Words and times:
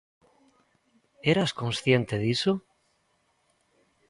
Eras 1.31 1.51
consciente 1.61 2.15
diso? 2.25 2.53